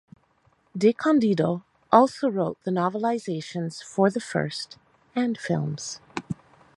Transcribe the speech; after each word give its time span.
DeCandido 0.75 1.61
also 1.91 2.27
wrote 2.27 2.57
the 2.63 2.71
novelizations 2.71 3.83
for 3.83 4.09
the 4.09 4.19
first 4.19 4.79
and 5.15 5.37
films. 5.37 5.99